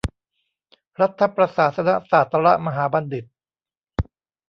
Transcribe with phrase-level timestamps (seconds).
[1.01, 3.25] รัฐประศาสนศาสตรมหาบัณฑิต